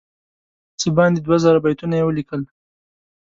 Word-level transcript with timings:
څه 0.79 0.87
باندې 0.97 1.19
دوه 1.21 1.37
زره 1.43 1.59
بیتونه 1.65 1.95
یې 1.97 2.03
ولیکل. 2.05 2.41